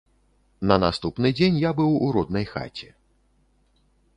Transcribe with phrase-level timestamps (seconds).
[0.69, 2.89] На наступны дзень я быў у роднай хаце.